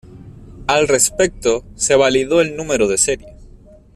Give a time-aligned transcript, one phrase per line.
[0.65, 3.35] Al respecto, se validó el número de serie.